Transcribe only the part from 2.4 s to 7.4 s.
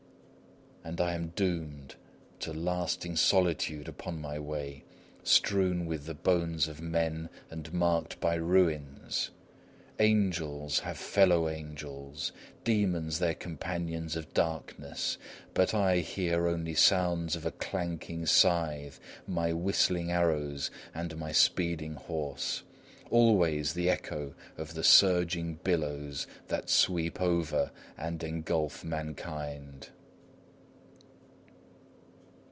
lasting solitude upon my way, strewn with the bones of men